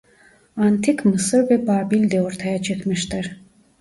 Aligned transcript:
Antik 0.57 1.05
Mısır 1.05 1.49
ve 1.49 1.67
Babil'de 1.67 2.21
ortaya 2.21 2.61
çıkmıştır. 2.61 3.37